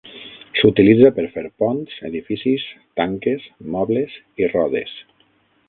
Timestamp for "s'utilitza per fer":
0.59-1.43